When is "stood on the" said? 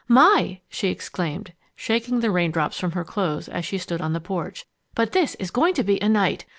3.77-4.19